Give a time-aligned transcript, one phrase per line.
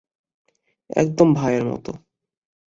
[0.89, 1.85] একদম ভাইয়ের মত।